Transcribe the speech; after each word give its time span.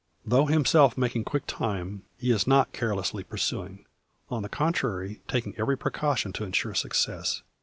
Though 0.25 0.47
himself 0.47 0.97
making 0.97 1.25
quick 1.25 1.43
time, 1.45 2.01
he 2.17 2.31
is 2.31 2.47
not 2.47 2.73
carelessly 2.73 3.23
pursuing; 3.23 3.85
on 4.31 4.41
the 4.41 4.49
contrary 4.49 5.21
taking 5.27 5.53
every 5.59 5.77
precaution 5.77 6.33
to 6.33 6.43
ensure 6.43 6.73
success. 6.73 7.43